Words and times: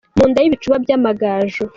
Mu 0.17 0.25
nda 0.29 0.39
y’ibicuba 0.41 0.75
by’Amagaju. 0.83 1.63